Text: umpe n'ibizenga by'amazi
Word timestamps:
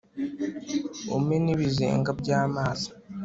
umpe 1.15 1.35
n'ibizenga 1.43 2.09
by'amazi 2.19 2.89